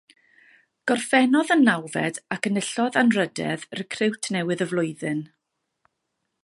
[0.91, 5.23] Gorffennodd yn nawfed ac enillodd anrhydedd Recriwt Newydd y Flwyddyn.